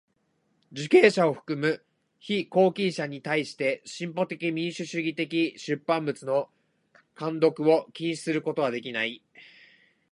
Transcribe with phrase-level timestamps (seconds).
[0.71, 1.85] 受刑者を含む
[2.17, 6.49] 被拘禁者にたいして進歩的民主主義的出版物の
[7.13, 9.21] 看読を禁止することはできない。